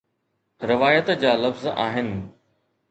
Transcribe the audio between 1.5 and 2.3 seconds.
آهن